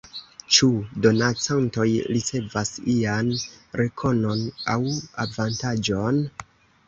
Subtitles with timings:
[0.55, 0.67] Ĉu
[1.05, 3.29] donacantoj ricevas ian
[3.81, 4.41] rekonon
[4.77, 4.81] aŭ
[5.27, 6.19] avantaĝon?